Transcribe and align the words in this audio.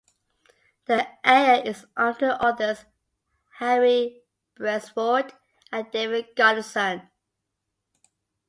The 0.85 1.05
area 1.23 1.61
is 1.61 1.85
home 1.95 2.15
to 2.21 2.43
authors 2.43 2.85
Harry 3.59 4.23
Brelsford 4.57 5.31
and 5.71 5.91
David 5.91 6.35
Gutterson. 6.35 7.07